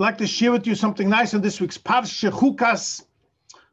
Like 0.00 0.18
to 0.18 0.28
share 0.28 0.52
with 0.52 0.64
you 0.64 0.76
something 0.76 1.08
nice 1.08 1.34
in 1.34 1.40
this 1.40 1.60
week's 1.60 1.76
Parsha 1.76 2.30
Chukas 2.30 3.04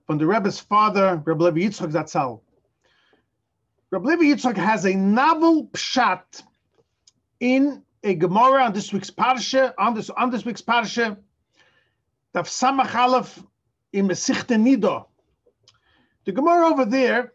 from 0.08 0.18
the 0.18 0.26
Rebbe's 0.26 0.60
father, 0.60 1.22
Rebbe 1.24 1.44
Levi 1.44 1.60
Yitzchak 1.60 1.92
Zatzal. 1.92 2.42
Rebbe 3.92 4.08
Levi 4.08 4.24
Yitzchak 4.24 4.58
has 4.58 4.86
a 4.86 4.96
novel 4.96 5.68
pshat 5.68 6.42
in 7.40 7.84
a 8.04 8.16
Gemara 8.16 8.64
on 8.64 8.74
this 8.74 8.92
week's 8.92 9.12
Parsha, 9.12 9.76
on 9.78 9.94
this, 9.94 10.10
on 10.10 10.32
this 10.32 10.44
week's 10.46 10.64
Parsha, 10.64 11.16
Daf 12.34 12.48
Samach 12.48 12.96
Aleph 12.96 13.44
in 13.94 14.08
Mesichte 14.08 14.60
Nido. 14.60 15.08
The 16.26 16.32
Gemara 16.32 16.70
over 16.70 16.86
there 16.86 17.34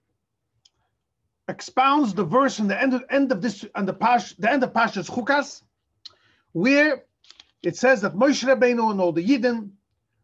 expounds 1.47 2.13
the 2.13 2.25
verse 2.25 2.59
in 2.59 2.67
the 2.67 2.81
end 2.81 2.95
of, 2.95 3.05
end 3.09 3.31
of 3.31 3.41
this, 3.41 3.65
and 3.77 3.87
the 3.87 3.93
Pash, 3.93 4.35
the 4.35 4.51
end 4.51 4.65
of 4.65 4.73
Pasha's 4.73 5.09
Chukas, 5.09 5.63
where 6.51 7.05
it 7.63 7.77
says 7.77 8.01
that 8.03 8.15
Moshe 8.15 8.45
Rabbeinu 8.45 8.91
and 8.91 9.01
all 9.01 9.13
the 9.13 9.27
Yidden 9.27 9.71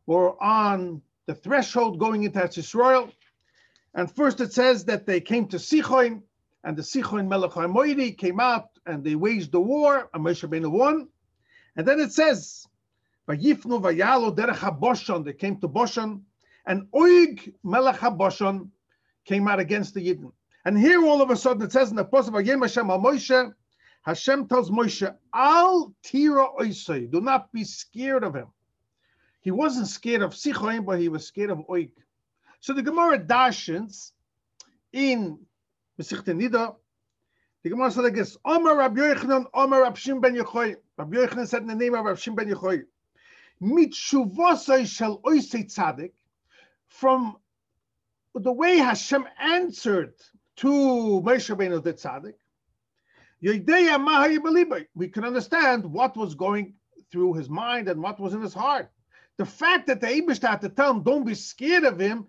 were 0.07 0.43
on 0.43 1.03
the 1.27 1.35
threshold 1.35 1.99
going 1.99 2.25
into 2.25 2.43
Israel. 2.57 3.11
And 3.95 4.11
first 4.11 4.41
it 4.41 4.53
says 4.53 4.85
that 4.87 5.07
they 5.07 5.21
came 5.21 5.49
to 5.49 5.57
Sichoin, 5.57 6.23
and 6.65 6.77
the 6.77 6.83
Sichoin 6.83 7.29
Melech 7.29 7.53
Moiri 7.53 8.17
came 8.17 8.41
out 8.41 8.69
and 8.87 9.05
they 9.05 9.15
waged 9.15 9.53
the 9.53 9.61
war, 9.61 10.09
and 10.13 10.25
Moshe 10.25 10.47
Rabbeinu 10.47 10.71
won. 10.71 11.09
And 11.77 11.87
then 11.87 12.01
it 12.01 12.13
says, 12.13 12.67
Vayifnu 13.29 13.83
Vayalo 13.83 14.35
Derech 14.35 14.57
HaBoshon, 14.57 15.25
they 15.25 15.33
came 15.33 15.61
to 15.61 15.69
Boshan, 15.69 16.23
and 16.67 16.87
Oig 16.95 17.53
Melech 17.65 17.97
HaBoshon 17.97 18.69
came 19.25 19.49
out 19.49 19.61
against 19.61 19.95
the 19.95 20.01
Yidden. 20.01 20.33
And 20.65 20.79
here 20.79 21.05
all 21.05 21.21
of 21.21 21.31
a 21.31 21.37
sudden 21.37 21.63
it 21.63 21.73
says 21.73 21.91
in 21.91 21.97
the 21.97 22.05
Pasuk 22.05 22.31
Vayem 22.31 22.63
Hashem 22.63 22.91
al 22.91 23.01
Moshe, 23.01 23.53
Hashem 24.07 24.47
tells 24.47 24.71
Moshe, 24.71 25.13
Al 25.35 25.93
tira 26.05 26.47
oisei, 26.61 27.11
do 27.11 27.21
not 27.21 27.53
be 27.53 27.65
scared 27.65 28.23
of 28.23 28.37
him. 28.37 28.47
He 29.41 29.51
wasn't 29.51 29.89
scared 29.89 30.23
of 30.23 30.33
Sichoim, 30.33 30.87
but 30.87 31.01
he 31.01 31.09
was 31.09 31.27
scared 31.27 31.51
of 31.51 31.59
Oik. 31.69 31.91
So 32.61 32.73
the 32.73 32.83
Gemara 32.83 33.19
dashens 33.19 34.13
in 34.93 35.41
Mesichte 36.01 36.27
Nida, 36.27 36.77
the 37.65 37.71
Gemara 37.71 37.91
said 37.91 38.05
like 38.05 38.15
this, 38.15 38.37
Omer 38.45 38.77
Rabbi 38.77 39.01
Yochanan, 39.01 39.47
Omer 39.53 39.83
Rabbi 39.83 39.97
Shim 39.97 40.21
ben 40.23 40.37
Yechoy. 40.37 40.77
Rabbi 40.97 41.17
Yochanan 41.17 41.49
said 41.49 41.63
in 41.63 41.69
the 41.69 41.75
name 41.75 41.97
of 41.97 42.05
Rabbi 42.05 42.17
Shim 42.17 42.37
ben 42.37 42.49
Yechoy, 42.49 42.85
Mitshuvosai 43.61 44.87
shall 44.87 45.19
oisei 45.23 45.65
tzadik, 45.65 46.13
from 46.87 47.37
the 48.37 48.53
way 48.53 48.77
Hashem 48.77 49.27
answered 49.41 50.15
to 50.57 50.69
Moshe 50.69 51.53
Rabbeinu 51.53 51.83
the 51.83 51.95
tzaddik, 51.95 52.35
we 53.41 55.09
can 55.09 55.25
understand 55.25 55.85
what 55.85 56.17
was 56.17 56.35
going 56.35 56.75
through 57.11 57.35
his 57.35 57.49
mind 57.49 57.89
and 57.89 58.03
what 58.03 58.19
was 58.19 58.35
in 58.35 58.41
his 58.41 58.55
heart. 58.55 58.91
The 59.37 59.45
fact 59.45 59.87
that 59.89 60.01
the 60.01 60.07
Abishta 60.07 60.49
had 60.49 60.63
to 60.63 60.69
tell 60.69 60.93
him, 60.93 61.03
don't 61.03 61.27
be 61.27 61.35
scared 61.35 61.85
of 61.85 61.99
him, 61.99 62.27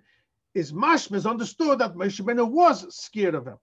is 0.53 0.73
mashmas 0.73 1.29
understood 1.29 1.79
that 1.79 1.95
Moshe 1.95 2.19
was 2.49 2.95
scared 2.95 3.35
of 3.35 3.47
him. 3.47 3.57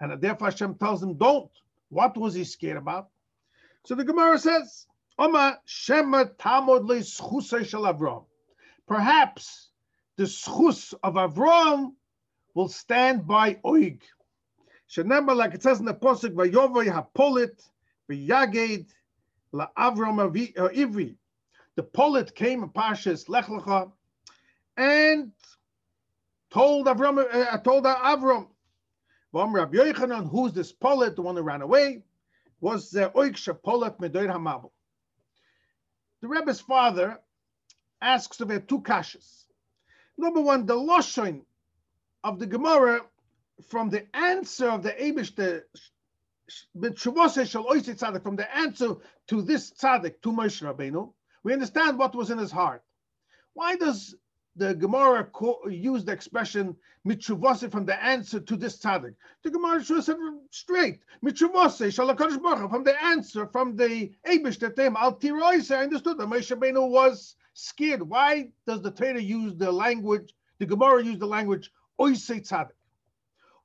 And 0.00 0.20
therefore 0.20 0.50
Hashem 0.50 0.76
tells 0.76 1.02
him, 1.02 1.14
don't. 1.14 1.50
What 1.88 2.16
was 2.16 2.34
he 2.34 2.44
scared 2.44 2.76
about? 2.76 3.08
So 3.84 3.94
the 3.94 4.04
Gemara 4.04 4.38
says, 4.38 4.86
Oma 5.18 5.58
Shema 5.64 6.24
Tamod 6.38 6.86
Perhaps 8.86 9.70
the 10.16 10.24
schus 10.24 10.94
of 11.02 11.14
Avram 11.14 11.92
will 12.54 12.68
stand 12.68 13.26
by 13.26 13.54
Oig. 13.64 14.00
Shenema, 14.90 15.34
like 15.34 15.54
it 15.54 15.62
says 15.62 15.80
in 15.80 15.84
the 15.84 15.94
Pasuk, 15.94 16.32
Vayovoy 16.34 16.86
Hapolit, 16.86 17.60
V'yaged, 18.10 18.88
La'avram 19.52 20.20
uh, 20.20 20.68
Ivri. 20.68 21.16
The 21.74 21.82
Polit 21.82 22.34
came 22.34 22.68
Pashas 22.68 23.28
Lech 23.28 23.46
Lecha 23.46 23.90
and 24.76 25.32
told 26.50 26.86
Avram, 26.86 27.18
uh, 27.18 27.58
told 27.58 27.84
Avram, 27.84 28.48
Rabbi 29.32 29.76
Yochanan, 29.76 30.30
who's 30.30 30.52
this 30.52 30.72
Polit, 30.72 31.16
the 31.16 31.22
one 31.22 31.36
who 31.36 31.42
ran 31.42 31.62
away, 31.62 32.02
was 32.60 32.90
the 32.90 33.10
Oik 33.10 33.34
Shapolit 33.34 33.98
Medoir 34.00 34.28
Hamabul. 34.28 34.70
The 36.22 36.28
Rebbe's 36.28 36.60
father 36.60 37.20
asks 38.00 38.40
of 38.40 38.48
two 38.66 38.80
kashas. 38.80 39.44
Number 40.16 40.40
one, 40.40 40.64
the 40.64 40.74
Loshoin 40.74 41.42
of 42.24 42.38
the 42.38 42.46
Gemara 42.46 43.02
from 43.68 43.90
the 43.90 44.04
answer 44.14 44.68
of 44.68 44.82
the 44.82 44.92
Abish, 44.92 45.34
the 45.34 45.64
from 48.22 48.36
the 48.36 48.56
answer 48.56 48.94
to 49.26 49.42
this 49.42 49.72
tzaddik, 49.72 50.20
to 50.22 50.32
Moshe 50.32 50.62
Rabbeinu, 50.62 51.12
we 51.42 51.52
understand 51.52 51.98
what 51.98 52.14
was 52.14 52.30
in 52.30 52.38
his 52.38 52.52
heart. 52.52 52.82
Why 53.54 53.76
does 53.76 54.14
the 54.54 54.74
Gemara 54.74 55.28
use 55.68 56.04
the 56.04 56.12
expression 56.12 56.76
mitzuvose 57.06 57.70
from 57.70 57.84
the 57.84 58.02
answer 58.02 58.38
to 58.40 58.56
this 58.56 58.78
tzaddik? 58.78 59.14
The 59.42 59.50
Gemara 59.50 59.82
should 59.82 59.96
have 59.96 60.04
said 60.04 60.16
straight 60.50 61.00
mitzuvose 61.24 61.90
shalakadosh 61.90 62.40
baruch 62.40 62.70
from 62.70 62.84
the 62.84 63.02
answer 63.02 63.46
from 63.46 63.76
the 63.76 64.12
Abish 64.26 64.58
that 64.60 64.76
them 64.76 64.96
al 64.96 65.16
tiroise. 65.16 65.74
I 65.74 65.82
understood 65.82 66.18
that 66.18 66.28
Moshe 66.28 66.54
Rabbeinu 66.54 66.88
was 66.88 67.34
scared. 67.54 68.02
Why 68.02 68.50
does 68.66 68.82
the 68.82 68.90
Torah 68.90 69.20
use 69.20 69.56
the 69.56 69.72
language? 69.72 70.34
The 70.58 70.66
Gemara 70.66 71.02
use 71.02 71.18
the 71.18 71.26
language 71.26 71.72
oise 72.00 72.26
tzaddik. 72.28 72.70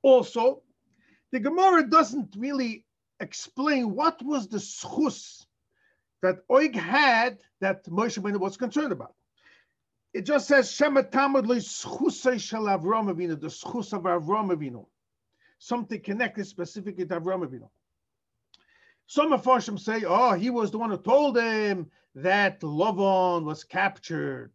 Also, 0.02 0.62
the 1.30 1.40
Gemara 1.40 1.88
doesn't 1.88 2.34
really 2.36 2.84
explain 3.20 3.94
what 3.94 4.20
was 4.22 4.48
the 4.48 4.58
schus 4.58 5.46
that 6.22 6.46
Oig 6.48 6.74
had 6.74 7.38
that 7.60 7.84
Moshe 7.86 8.18
Rabbeinu 8.18 8.38
was 8.38 8.56
concerned 8.56 8.92
about. 8.92 9.14
It 10.12 10.22
just 10.22 10.46
says 10.46 10.70
Shema 10.70 11.02
Tamad 11.02 11.46
li 11.46 11.56
schusay 11.56 12.40
shel 12.40 12.64
Avram 12.64 13.12
Avinu, 13.12 13.40
the 13.40 13.46
schus 13.46 13.92
of 13.92 14.02
Avram 14.02 14.54
Avinu, 14.54 14.86
something 15.58 16.00
connected 16.00 16.46
specifically 16.46 17.06
to 17.06 17.20
Avram 17.20 17.46
Avinu. 17.46 17.68
Some 19.06 19.32
of 19.32 19.42
Farshim 19.42 19.78
say, 19.78 20.04
oh, 20.06 20.32
he 20.32 20.50
was 20.50 20.70
the 20.70 20.78
one 20.78 20.90
who 20.90 20.98
told 20.98 21.36
him 21.36 21.90
that 22.14 22.60
Lavan 22.60 23.44
was 23.44 23.64
captured. 23.64 24.52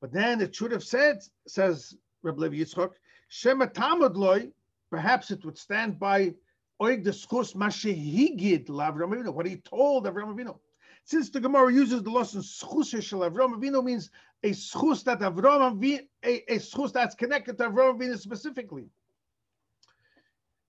But 0.00 0.12
then 0.12 0.40
it 0.40 0.54
should 0.54 0.72
have 0.72 0.84
said, 0.84 1.20
says 1.46 1.94
Reb 2.22 2.38
Levi 2.38 2.56
Yitzchak, 2.56 2.92
Shema 3.34 3.66
Tamud 3.66 4.14
loy, 4.14 4.48
perhaps 4.90 5.32
it 5.32 5.44
would 5.44 5.58
stand 5.58 5.98
by 5.98 6.34
Oig 6.80 7.02
the 7.02 7.10
Schus 7.10 7.52
Mashehigid 7.56 8.68
Lavram 8.68 9.12
Avinu, 9.12 9.34
what 9.34 9.44
he 9.44 9.56
told 9.56 10.06
Avram 10.06 10.32
Avinu. 10.32 10.56
Since 11.02 11.30
the 11.30 11.40
Gemara 11.40 11.72
uses 11.72 12.04
the 12.04 12.10
lesson 12.10 12.42
Schus 12.42 13.02
Shel 13.02 13.28
Avram 13.28 13.58
means 13.84 14.10
a 14.44 14.50
Schus 14.50 15.02
that 15.02 15.18
Avram 15.18 15.80
Avinu, 15.80 16.06
a, 16.24 16.54
a 16.54 16.58
Schus 16.60 16.92
that's 16.92 17.16
connected 17.16 17.58
to 17.58 17.70
Avram 17.70 17.98
Avinu 17.98 18.16
specifically. 18.16 18.88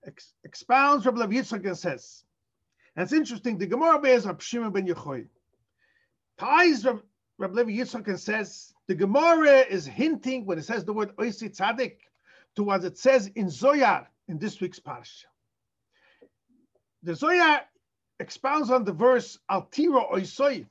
Ex, 0.03 0.33
expounds 0.43 1.05
Rabbi 1.05 1.35
Yitzchak 1.35 1.67
and 1.67 1.77
says, 1.77 2.23
and 2.95 3.03
it's 3.03 3.13
interesting, 3.13 3.59
the 3.59 3.67
Gemara 3.67 3.99
bears 4.01 4.25
Rab 4.25 4.41
Shimon 4.41 4.71
ben 4.71 4.87
Yechoy. 4.87 5.27
Ties 6.39 6.83
Rab, 6.83 7.03
Rab 7.37 7.53
Levi 7.53 7.73
Yitzchak 7.73 8.07
and 8.07 8.19
says, 8.19 8.73
the 8.87 8.95
Gemara 8.95 9.59
is 9.59 9.85
hinting 9.85 10.47
when 10.47 10.57
it 10.57 10.65
says 10.65 10.83
the 10.83 10.93
word 10.93 11.15
Oisi 11.17 11.55
Tzadik, 11.55 11.97
to 12.55 12.63
what 12.63 12.83
it 12.83 12.97
says 12.97 13.27
in 13.35 13.47
Zoyar 13.47 14.07
in 14.27 14.37
this 14.37 14.59
week's 14.61 14.79
parsha. 14.79 15.25
The 17.03 17.13
Zoyar 17.13 17.61
expounds 18.19 18.71
on 18.71 18.83
the 18.83 18.93
verse 18.93 19.37
Altira 19.49 20.11
Oisoi. 20.11 20.65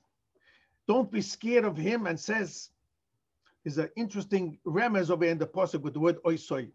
Don't 0.88 1.10
be 1.10 1.22
scared 1.22 1.64
of 1.64 1.76
him, 1.76 2.06
and 2.06 2.18
says, 2.18 2.70
is 3.64 3.78
an 3.78 3.88
interesting 3.96 4.58
remez 4.66 5.10
over 5.10 5.24
in 5.24 5.38
the 5.38 5.46
pasuk 5.46 5.80
with 5.80 5.94
the 5.94 6.00
word 6.00 6.22
Oisoi. 6.24 6.70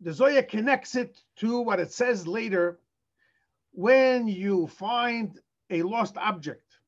The 0.00 0.12
Zoya 0.12 0.42
connects 0.42 0.94
it 0.94 1.22
to 1.36 1.60
what 1.60 1.80
it 1.80 1.92
says 1.92 2.26
later 2.26 2.78
when 3.72 4.28
you 4.28 4.66
find 4.66 5.40
a 5.70 5.82
lost 5.82 6.16
object. 6.18 6.78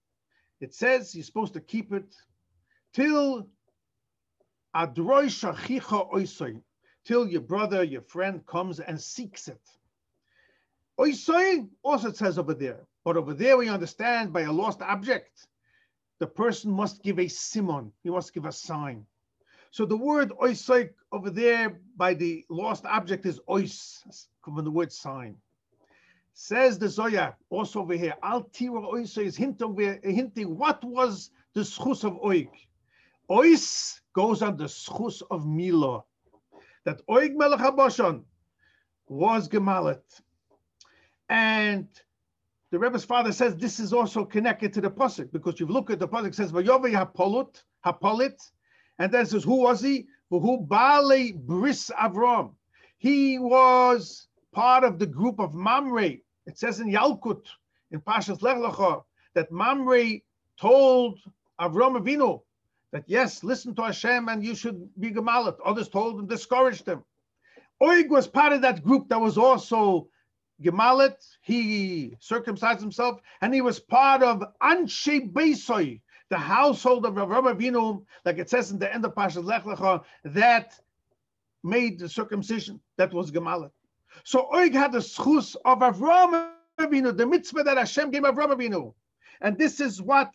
It 0.60 0.74
says 0.74 1.14
you're 1.14 1.24
supposed 1.24 1.54
to 1.54 1.60
keep 1.60 1.92
it 1.92 2.14
till 2.92 3.48
Adroi 4.74 5.26
shachicha 5.26 6.12
oisoi, 6.12 6.60
till 7.04 7.26
your 7.26 7.40
brother, 7.40 7.82
your 7.82 8.02
friend 8.02 8.44
comes 8.46 8.80
and 8.80 9.00
seeks 9.00 9.48
it. 9.48 9.60
Oisoi 10.98 11.68
also 11.82 12.12
says 12.12 12.38
over 12.38 12.54
there, 12.54 12.86
but 13.04 13.16
over 13.16 13.32
there 13.32 13.56
we 13.56 13.68
understand 13.68 14.32
by 14.32 14.42
a 14.42 14.52
lost 14.52 14.82
object, 14.82 15.46
the 16.18 16.26
person 16.26 16.70
must 16.70 17.02
give 17.02 17.18
a 17.18 17.28
simon, 17.28 17.92
he 18.02 18.10
must 18.10 18.34
give 18.34 18.44
a 18.44 18.52
sign. 18.52 19.06
So 19.70 19.86
the 19.86 19.96
word 19.96 20.30
oisoi 20.30 20.90
over 21.12 21.30
there 21.30 21.80
by 21.96 22.14
the 22.14 22.44
lost 22.48 22.84
object 22.84 23.26
is 23.26 23.40
ois, 23.48 24.02
from 24.42 24.64
the 24.64 24.70
word 24.70 24.92
sign. 24.92 25.36
Says 26.34 26.78
the 26.78 26.88
Zoya 26.88 27.34
also 27.50 27.80
over 27.80 27.94
here, 27.94 28.14
Al 28.22 28.44
Tira 28.44 28.80
Oisoi 28.80 29.24
is 29.24 29.36
hinting, 29.36 29.76
hinting 30.04 30.56
what 30.56 30.84
was 30.84 31.30
the 31.54 31.62
schus 31.62 32.04
of 32.04 32.14
oik. 32.20 32.67
Ois 33.30 34.00
goes 34.14 34.42
on 34.42 34.56
the 34.56 34.64
schus 34.64 35.22
of 35.30 35.46
Mila, 35.46 36.02
that 36.84 37.00
Oig 37.08 37.34
Melech 37.36 37.60
HaBashon 37.60 38.24
was 39.06 39.48
Gemalit. 39.48 40.02
And 41.28 41.88
the 42.70 42.78
Rebbe's 42.78 43.04
father 43.04 43.32
says 43.32 43.56
this 43.56 43.80
is 43.80 43.92
also 43.92 44.24
connected 44.24 44.72
to 44.74 44.80
the 44.80 44.90
pasuk 44.90 45.30
because 45.32 45.60
you 45.60 45.66
look 45.66 45.90
at 45.90 45.98
the 45.98 46.08
pasuk 46.08 46.34
says 46.34 46.52
Vayovi 46.52 46.92
Hapolut 46.92 47.62
Hapolit, 47.84 48.40
and 48.98 49.12
then 49.12 49.26
says 49.26 49.44
who 49.44 49.56
was 49.56 49.80
he? 49.80 50.06
Who 50.30 50.60
Bale 50.60 51.32
Bris 51.34 51.90
Avram. 51.98 52.54
He 52.98 53.38
was 53.38 54.28
part 54.52 54.84
of 54.84 54.98
the 54.98 55.06
group 55.06 55.38
of 55.38 55.54
Mamre. 55.54 56.18
It 56.46 56.58
says 56.58 56.80
in 56.80 56.90
Yalkut 56.90 57.44
in 57.90 58.00
Pashas 58.00 58.42
Lech 58.42 58.56
Lecha 58.56 59.02
that 59.34 59.52
Mamre 59.52 60.20
told 60.60 61.18
Avram 61.60 61.98
Avinu 61.98 62.42
that 62.92 63.04
yes, 63.06 63.44
listen 63.44 63.74
to 63.74 63.82
Hashem 63.82 64.28
and 64.28 64.44
you 64.44 64.54
should 64.54 64.88
be 64.98 65.10
gemalit. 65.10 65.56
Others 65.64 65.88
told 65.88 66.18
him, 66.18 66.26
discouraged 66.26 66.86
him. 66.86 67.04
Oig 67.82 68.08
was 68.08 68.26
part 68.26 68.52
of 68.52 68.62
that 68.62 68.82
group 68.82 69.08
that 69.08 69.20
was 69.20 69.38
also 69.38 70.08
gemalit. 70.62 71.16
He 71.42 72.16
circumcised 72.18 72.80
himself, 72.80 73.20
and 73.40 73.54
he 73.54 73.60
was 73.60 73.78
part 73.78 74.22
of 74.22 74.42
Anshe 74.62 75.32
Beisoy, 75.32 76.00
the 76.28 76.38
household 76.38 77.06
of 77.06 77.14
Avram 77.14 77.54
Avinu, 77.54 78.04
like 78.24 78.38
it 78.38 78.50
says 78.50 78.70
in 78.70 78.78
the 78.78 78.92
end 78.92 79.04
of 79.04 79.14
Pashas 79.14 79.44
Lech 79.44 79.64
Lecha, 79.64 80.02
that 80.24 80.78
made 81.62 81.98
the 81.98 82.08
circumcision 82.08 82.80
that 82.96 83.12
was 83.12 83.30
gemalit. 83.30 83.70
So 84.24 84.48
Oig 84.52 84.72
had 84.72 84.92
the 84.92 84.98
schus 84.98 85.54
of 85.64 85.78
Avram 85.80 86.50
Avinu, 86.78 87.16
the 87.16 87.26
mitzvah 87.26 87.62
that 87.64 87.76
Hashem 87.76 88.10
gave 88.10 88.22
Avram 88.22 88.56
Avinu. 88.56 88.94
And 89.40 89.56
this 89.56 89.78
is 89.78 90.02
what 90.02 90.32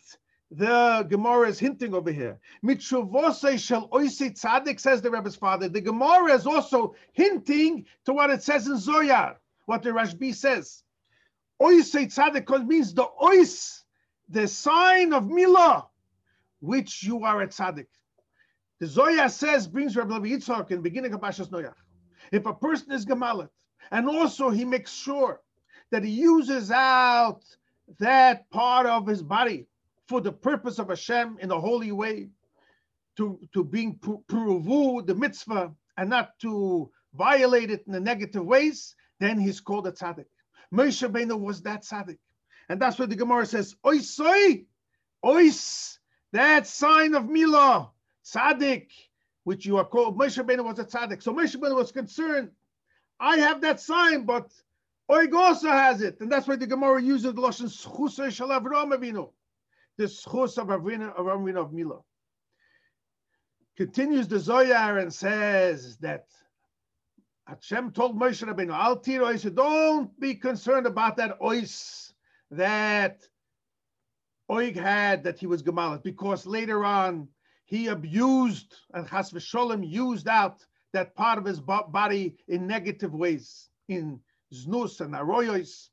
the 0.56 1.06
Gemara 1.08 1.48
is 1.48 1.58
hinting 1.58 1.94
over 1.94 2.12
here. 2.12 2.38
Mitshuvosei 2.64 3.58
shel 3.58 3.88
oisi 3.88 4.38
tzaddik, 4.38 4.78
says 4.78 5.02
the 5.02 5.10
Rebbe's 5.10 5.36
father. 5.36 5.68
The 5.68 5.80
Gemara 5.80 6.34
is 6.34 6.46
also 6.46 6.94
hinting 7.12 7.86
to 8.04 8.12
what 8.12 8.30
it 8.30 8.42
says 8.42 8.66
in 8.66 8.74
Zoyar, 8.74 9.36
what 9.66 9.82
the 9.82 9.90
Rashbi 9.90 10.34
says. 10.34 10.82
Oisi 11.60 12.06
tzaddik 12.06 12.66
means 12.66 12.94
the 12.94 13.06
ois, 13.20 13.82
the 14.28 14.46
sign 14.46 15.12
of 15.12 15.24
Milah, 15.24 15.86
which 16.60 17.02
you 17.02 17.24
are 17.24 17.42
a 17.42 17.48
tzaddik. 17.48 17.86
The 18.80 18.86
Zoyar 18.86 19.30
says, 19.30 19.66
brings 19.66 19.96
Rabbi 19.96 20.18
Levi 20.18 20.36
Yitzhak 20.36 20.70
in 20.70 20.82
beginning 20.82 21.14
of 21.14 21.20
Pashas 21.20 21.48
Noach. 21.48 21.74
If 22.32 22.46
a 22.46 22.54
person 22.54 22.92
is 22.92 23.06
Gemalit, 23.06 23.48
and 23.90 24.08
also 24.08 24.50
he 24.50 24.64
makes 24.64 24.92
sure 24.92 25.40
that 25.90 26.04
he 26.04 26.10
uses 26.10 26.70
out 26.70 27.40
that 27.98 28.50
part 28.50 28.86
of 28.86 29.06
his 29.06 29.22
body 29.22 29.66
for 30.08 30.20
the 30.20 30.32
purpose 30.32 30.78
of 30.78 30.88
Hashem 30.88 31.38
in 31.40 31.50
a 31.50 31.58
holy 31.58 31.92
way, 31.92 32.28
to, 33.16 33.38
to 33.52 33.64
being 33.64 33.96
puruvu, 33.96 35.06
the 35.06 35.14
mitzvah, 35.14 35.72
and 35.96 36.10
not 36.10 36.38
to 36.40 36.90
violate 37.14 37.70
it 37.70 37.84
in 37.86 37.92
the 37.92 38.00
negative 38.00 38.44
ways, 38.44 38.96
then 39.20 39.38
he's 39.38 39.60
called 39.60 39.86
a 39.86 39.92
tzaddik. 39.92 40.26
Moshe 40.72 41.08
Rabbeinu 41.08 41.38
was 41.38 41.62
that 41.62 41.82
tzaddik. 41.82 42.18
And 42.68 42.80
that's 42.80 42.98
what 42.98 43.10
the 43.10 43.16
Gemara 43.16 43.46
says, 43.46 43.76
oisoi, 43.84 44.64
ois, 45.24 45.98
that 46.32 46.66
sign 46.66 47.14
of 47.14 47.24
Milah, 47.24 47.90
tzaddik, 48.26 48.88
which 49.44 49.64
you 49.64 49.76
are 49.76 49.84
called, 49.84 50.18
Moshe 50.18 50.42
Rabbeinu 50.42 50.64
was 50.64 50.78
a 50.80 50.84
tzaddik. 50.84 51.22
So 51.22 51.32
Moshe 51.32 51.56
Rabbeinu 51.56 51.76
was 51.76 51.92
concerned, 51.92 52.50
I 53.20 53.38
have 53.38 53.60
that 53.60 53.80
sign, 53.80 54.24
but 54.24 54.50
Oig 55.10 55.34
also 55.34 55.68
has 55.68 56.00
it. 56.00 56.20
And 56.20 56.32
that's 56.32 56.48
why 56.48 56.56
the 56.56 56.66
Gemara 56.66 57.00
uses 57.00 57.34
the 57.34 57.40
Lashon 57.40 57.68
Schusay 57.68 58.28
Shalav 58.28 58.64
Avinu 58.64 59.30
the 59.96 60.04
schus 60.04 60.58
of 60.58 60.68
Avinu, 60.68 61.14
of 61.14 61.26
Avinu 61.26 61.56
of 61.56 61.72
Mila. 61.72 62.00
Continues 63.76 64.28
the 64.28 64.36
Zoyar 64.36 65.00
and 65.00 65.12
says 65.12 65.96
that 65.98 66.26
Hashem 67.46 67.90
told 67.92 68.18
Moshe 68.18 68.42
Rabbeinu, 68.42 68.72
Al 68.72 68.98
tiro, 68.98 69.36
don't 69.36 70.18
be 70.18 70.34
concerned 70.34 70.86
about 70.86 71.16
that 71.16 71.38
ois 71.40 72.12
that 72.50 73.26
Oig 74.50 74.76
had 74.76 75.24
that 75.24 75.38
he 75.38 75.46
was 75.46 75.62
Gemalit, 75.62 76.02
because 76.02 76.46
later 76.46 76.84
on 76.84 77.28
he 77.64 77.88
abused 77.88 78.76
and 78.92 79.08
Chas 79.08 79.32
v'sholem 79.32 79.86
used 79.86 80.28
out 80.28 80.64
that 80.92 81.14
part 81.16 81.38
of 81.38 81.44
his 81.44 81.60
body 81.60 82.36
in 82.46 82.66
negative 82.66 83.12
ways, 83.12 83.70
in 83.88 84.20
znus 84.52 85.00
and 85.00 85.14
aroyos, 85.14 85.88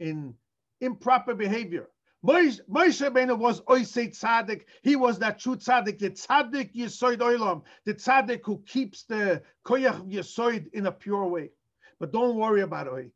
in 0.00 0.34
improper 0.80 1.34
behavior. 1.34 1.88
Moshe 2.24 2.60
Rabbeinu 2.68 3.38
was 3.38 3.62
Oisei 3.62 4.10
Tzaddik. 4.10 4.62
He 4.82 4.96
was 4.96 5.18
that 5.20 5.38
true 5.38 5.56
Tzaddik, 5.56 5.98
the 5.98 6.10
Tzaddik 6.10 6.74
Yesoid 6.74 7.18
Oilam, 7.18 7.62
the 7.84 7.94
Tzaddik 7.94 8.40
who 8.44 8.62
keeps 8.66 9.04
the 9.04 9.42
Koyach 9.64 10.10
Yesoid 10.10 10.70
in 10.72 10.86
a 10.86 10.92
pure 10.92 11.26
way. 11.26 11.50
But 11.98 12.12
don't 12.12 12.36
worry 12.36 12.62
about 12.62 12.86
it. 12.98 13.10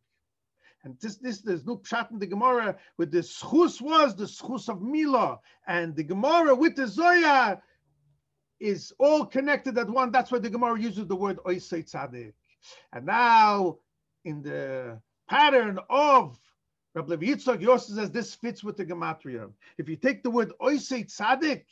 And 0.84 0.98
this, 1.00 1.16
this, 1.16 1.40
there's 1.40 1.64
no 1.64 1.78
pshat 1.78 2.10
in 2.10 2.18
the 2.18 2.26
Gemara 2.26 2.76
with 2.98 3.10
the 3.10 3.20
schus 3.20 3.80
was 3.80 4.14
the 4.14 4.24
schus 4.24 4.68
of 4.68 4.82
Mila, 4.82 5.40
and 5.66 5.96
the 5.96 6.04
Gemara 6.04 6.54
with 6.54 6.76
the 6.76 6.86
Zoya 6.86 7.60
is 8.60 8.92
all 8.98 9.24
connected 9.24 9.78
at 9.78 9.88
one. 9.88 10.12
That's 10.12 10.30
why 10.30 10.38
the 10.38 10.50
Gemara 10.50 10.78
uses 10.78 11.06
the 11.06 11.16
word 11.16 11.38
Oisei 11.46 11.90
Tzaddik. 11.90 12.34
And 12.92 13.06
now, 13.06 13.78
in 14.24 14.42
the 14.42 15.00
pattern 15.28 15.78
of 15.88 16.38
Rabbi 16.94 17.14
Levi 17.16 17.26
Yitzchak 17.26 17.66
also 17.68 17.94
says 17.94 18.10
this 18.10 18.34
fits 18.34 18.62
with 18.62 18.76
the 18.76 18.84
gematria. 18.84 19.50
If 19.78 19.88
you 19.88 19.96
take 19.96 20.22
the 20.22 20.30
word 20.30 20.52
oisei 20.60 21.04
tzadik, 21.04 21.64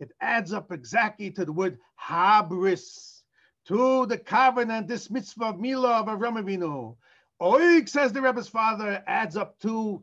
it 0.00 0.12
adds 0.20 0.52
up 0.52 0.70
exactly 0.70 1.30
to 1.30 1.44
the 1.46 1.52
word 1.52 1.78
habris, 1.98 3.22
to 3.66 4.04
the 4.06 4.18
covenant, 4.18 4.86
this 4.86 5.10
mitzvah 5.10 5.46
of 5.46 5.60
Mila 5.60 6.00
of 6.00 6.06
Avram 6.06 6.42
Avinu. 6.42 6.94
Oik, 7.40 7.88
says 7.88 8.12
the 8.12 8.20
Rebbe's 8.20 8.48
father, 8.48 9.02
adds 9.06 9.36
up 9.36 9.58
to 9.60 10.02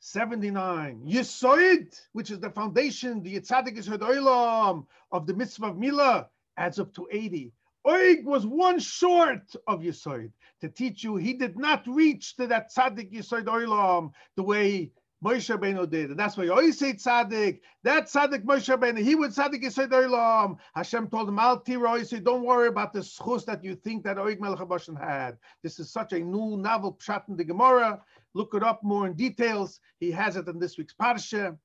79. 0.00 1.02
Yisoid, 1.06 2.00
which 2.12 2.30
is 2.30 2.40
the 2.40 2.50
foundation, 2.50 3.22
the 3.22 3.38
Yitzadik 3.38 3.76
Yisod 3.76 4.00
Oilam 4.00 4.86
of 5.12 5.26
the 5.26 5.34
mitzvah 5.34 5.66
of 5.66 5.78
Mila, 5.78 6.28
adds 6.56 6.78
up 6.78 6.94
to 6.94 7.06
80. 7.10 7.52
Oig 7.86 8.24
was 8.24 8.46
one 8.46 8.78
short 8.78 9.54
of 9.66 9.80
Yisoid 9.80 10.32
to 10.60 10.68
teach 10.68 11.04
you 11.04 11.16
he 11.16 11.34
did 11.34 11.58
not 11.58 11.86
reach 11.86 12.36
to 12.36 12.46
that 12.46 12.72
tzaddik 12.74 13.12
Yisoid 13.12 13.44
Oilam 13.44 14.12
the 14.36 14.42
way 14.42 14.90
Moshe 15.22 15.54
Rabbeinu 15.54 15.88
did. 15.88 16.10
And 16.10 16.18
that's 16.18 16.36
why 16.36 16.48
always 16.48 16.78
say 16.78 16.94
tzaddik. 16.94 17.60
That 17.82 18.06
tzaddik 18.06 18.44
Moshe 18.44 18.74
Rabbeinu, 18.74 18.98
he 18.98 19.14
would 19.14 19.30
tzaddik 19.32 19.62
Yisoid 19.62 19.90
Oilam. 19.90 20.56
Hashem 20.74 21.08
told 21.08 21.28
him, 21.28 21.38
Al 21.38 21.60
tiro, 21.60 21.94
he 21.96 22.20
don't 22.20 22.44
worry 22.44 22.68
about 22.68 22.92
the 22.92 23.00
schus 23.00 23.44
that 23.46 23.62
you 23.62 23.74
think 23.74 24.04
that 24.04 24.16
Oig 24.16 24.40
Melech 24.40 24.60
had. 24.98 25.36
This 25.62 25.78
is 25.78 25.90
such 25.90 26.12
a 26.12 26.18
new 26.18 26.56
novel 26.56 26.94
pshat 26.94 27.28
in 27.28 27.36
the 27.36 27.44
Gemara. 27.44 28.02
Look 28.34 28.54
it 28.54 28.62
up 28.62 28.82
more 28.82 29.06
in 29.06 29.14
details. 29.14 29.80
He 30.00 30.10
has 30.10 30.36
it 30.36 30.48
in 30.48 30.58
this 30.58 30.78
week's 30.78 30.94
Parsha 30.94 31.56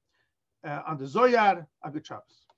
uh, 0.66 0.82
on 0.86 0.98
the 0.98 1.06
Zoyar. 1.06 1.66
A 1.84 1.92
good 1.92 2.06
Shabbos. 2.06 2.49